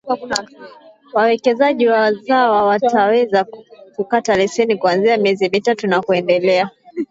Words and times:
Wawekezaji 1.15 1.87
wazawa 1.87 2.63
wataweza 2.63 3.45
kukata 3.95 4.35
Leseni 4.35 4.75
kuanzia 4.77 5.17
miezi 5.17 5.49
mitatu 5.49 5.87
na 5.87 6.01
kuendelea 6.01 6.69